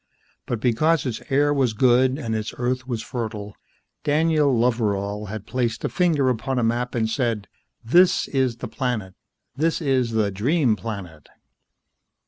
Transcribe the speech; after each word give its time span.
But 0.47 0.59
because 0.59 1.05
its 1.05 1.21
air 1.29 1.53
was 1.53 1.73
good 1.73 2.17
and 2.17 2.33
its 2.35 2.55
earth 2.57 2.87
was 2.87 3.03
fertile, 3.03 3.55
Daniel 4.03 4.51
Loveral 4.51 5.27
had 5.27 5.45
placed 5.45 5.83
a 5.85 5.89
finger 5.89 6.27
upon 6.27 6.57
a 6.57 6.63
map 6.63 6.95
and 6.95 7.07
said, 7.07 7.47
"This 7.85 8.27
is 8.29 8.55
the 8.55 8.67
planet. 8.67 9.13
This 9.55 9.79
is 9.79 10.13
the 10.13 10.31
Dream 10.31 10.75
Planet." 10.75 11.29